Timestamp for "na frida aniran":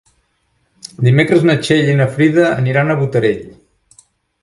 2.01-2.91